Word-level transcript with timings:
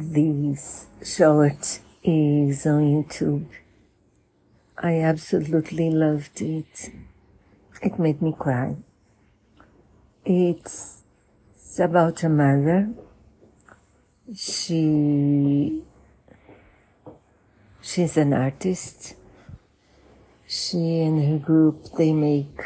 This 0.00 0.86
short 1.02 1.80
is 2.04 2.66
on 2.66 2.82
YouTube. 2.84 3.46
I 4.78 5.00
absolutely 5.00 5.90
loved 5.90 6.40
it. 6.40 6.92
It 7.82 7.98
made 7.98 8.22
me 8.22 8.32
cry. 8.38 8.76
It's, 10.24 11.02
it's 11.50 11.80
about 11.80 12.22
a 12.22 12.28
mother. 12.28 12.90
She, 14.36 15.82
she's 17.82 18.16
an 18.16 18.34
artist. 18.34 19.16
She 20.46 21.00
and 21.00 21.28
her 21.28 21.44
group, 21.44 21.86
they 21.98 22.12
make 22.12 22.60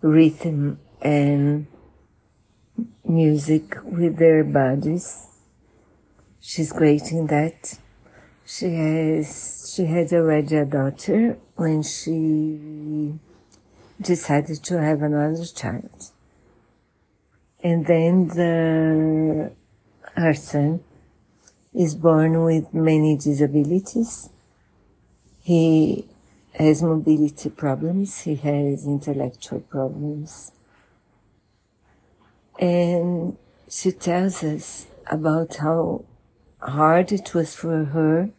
rhythm 0.00 0.78
and 1.02 1.66
music 3.04 3.74
with 3.82 4.18
their 4.18 4.44
bodies. 4.44 5.26
She's 6.40 6.72
great 6.72 7.12
in 7.12 7.26
that. 7.26 7.78
She 8.46 8.74
has, 8.74 9.72
she 9.74 9.84
had 9.84 10.12
already 10.12 10.56
a 10.56 10.64
daughter 10.64 11.38
when 11.54 11.82
she 11.82 13.14
decided 14.00 14.64
to 14.64 14.80
have 14.80 15.02
another 15.02 15.44
child. 15.44 16.10
And 17.62 17.86
then 17.86 18.28
the, 18.28 19.52
her 20.16 20.34
son 20.34 20.82
is 21.74 21.94
born 21.94 22.42
with 22.42 22.72
many 22.72 23.16
disabilities. 23.16 24.30
He 25.42 26.06
has 26.54 26.82
mobility 26.82 27.50
problems. 27.50 28.22
He 28.22 28.34
has 28.36 28.86
intellectual 28.86 29.60
problems. 29.60 30.52
And 32.58 33.36
she 33.68 33.92
tells 33.92 34.42
us 34.42 34.86
about 35.06 35.56
how 35.56 36.04
hard. 36.60 37.12
It 37.12 37.34
was 37.34 37.54
for 37.54 37.84
her 37.84 38.30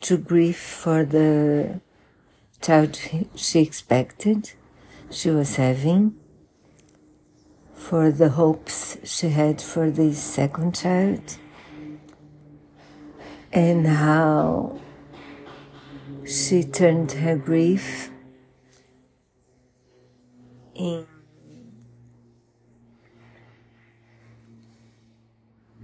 to 0.00 0.16
grieve 0.16 0.56
for 0.56 1.04
the 1.04 1.80
child 2.60 2.98
she 3.34 3.60
expected 3.60 4.52
she 5.10 5.30
was 5.30 5.56
having, 5.56 6.14
for 7.74 8.10
the 8.10 8.30
hopes 8.30 8.96
she 9.04 9.28
had 9.28 9.60
for 9.60 9.90
this 9.90 10.22
second 10.22 10.74
child, 10.74 11.38
and 13.52 13.86
how 13.86 14.80
she 16.26 16.62
turned 16.62 17.12
her 17.12 17.36
grief 17.36 18.10
in 20.74 21.06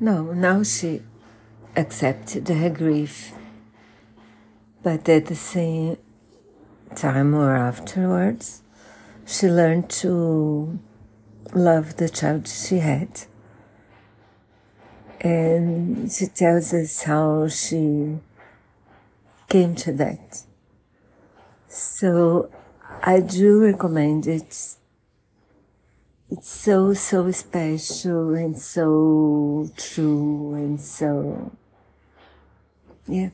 no 0.00 0.32
now 0.32 0.62
she 0.62 1.02
accepted 1.77 2.48
her 2.48 2.70
grief 2.70 3.33
but 4.83 5.08
at 5.08 5.27
the 5.27 5.34
same 5.34 5.97
time 6.94 7.34
or 7.34 7.55
afterwards 7.55 8.62
she 9.27 9.47
learned 9.48 9.88
to 9.91 10.78
love 11.55 11.97
the 11.97 12.08
child 12.08 12.48
she 12.48 12.78
had 12.78 13.22
and 15.20 16.10
she 16.10 16.27
tells 16.27 16.72
us 16.72 17.02
how 17.02 17.48
she 17.48 18.19
came 19.48 19.75
to 19.75 19.92
that. 19.92 20.42
So 21.69 22.50
I 23.03 23.20
do 23.20 23.60
recommend 23.60 24.27
it. 24.27 24.77
It's 26.30 26.50
so, 26.50 26.92
so 26.92 27.30
special 27.30 28.34
and 28.34 28.56
so 28.58 29.70
true 29.76 30.52
and 30.54 30.78
so, 30.78 31.52
yeah, 33.06 33.30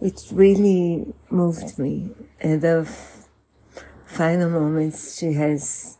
it 0.00 0.26
really 0.32 1.06
moved 1.30 1.78
me. 1.78 2.10
And 2.40 2.60
the 2.60 2.84
f- 2.86 3.28
final 4.06 4.50
moments, 4.50 5.18
she 5.18 5.32
has 5.34 5.96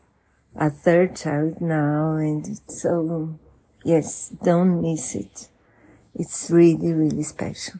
a 0.55 0.69
third 0.69 1.15
child 1.15 1.61
now 1.61 2.13
and 2.17 2.59
so, 2.67 3.39
yes, 3.83 4.29
don't 4.29 4.81
miss 4.81 5.15
it. 5.15 5.49
It's 6.13 6.51
really, 6.51 6.93
really 6.93 7.23
special. 7.23 7.79